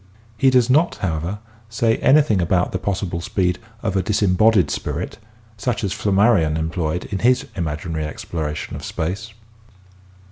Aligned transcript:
He 0.35 0.49
does 0.49 0.67
not, 0.67 0.95
however, 0.95 1.37
say 1.69 1.97
anything 1.97 2.41
about 2.41 2.71
the 2.71 2.79
possible 2.79 3.21
speed 3.21 3.59
of 3.83 3.95
a 3.95 4.01
dis 4.01 4.23
embodied 4.23 4.71
spirit 4.71 5.19
such 5.57 5.83
as 5.83 5.93
Flammarion 5.93 6.57
employed 6.57 7.05
in 7.11 7.19
his 7.19 7.45
imaginary 7.55 8.05
exploration 8.07 8.75
of 8.75 8.83
space. 8.83 9.31